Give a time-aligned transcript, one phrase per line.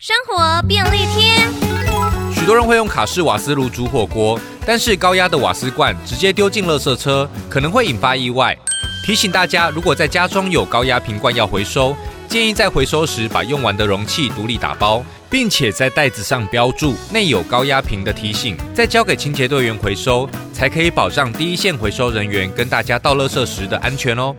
[0.00, 1.34] 生活便利贴。
[2.32, 8.56] 许多人会用卡式瓦斯炉煮火锅，但是高压的瓦斯罐直接丢进垃圾车，可能会引发意外。
[9.04, 11.96] 提醒大家，如果在家中有高压瓶罐要回收，
[12.28, 18.56] 建议在回收时把用完的容器独立打包，并且在袋子上标注“内有高压瓶”的提醒。
[18.72, 24.32] 再交给清洁队员回收，才可以保障第一线回收人员跟大家倒垃圾时的安全哦。